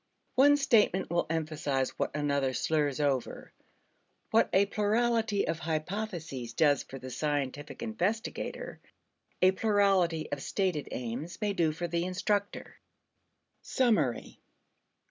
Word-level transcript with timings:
One 0.33 0.57
statement 0.57 1.11
will 1.11 1.27
emphasize 1.29 1.91
what 1.91 2.15
another 2.15 2.53
slurs 2.55 2.99
over. 2.99 3.53
What 4.31 4.49
a 4.51 4.65
plurality 4.65 5.47
of 5.47 5.59
hypotheses 5.59 6.53
does 6.53 6.81
for 6.81 6.97
the 6.97 7.11
scientific 7.11 7.83
investigator, 7.83 8.79
a 9.43 9.51
plurality 9.51 10.27
of 10.31 10.41
stated 10.41 10.87
aims 10.91 11.39
may 11.39 11.53
do 11.53 11.71
for 11.71 11.87
the 11.87 12.03
instructor. 12.03 12.79
Summary. 13.61 14.39